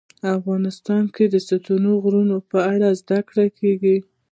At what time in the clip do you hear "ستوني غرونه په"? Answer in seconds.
1.47-2.57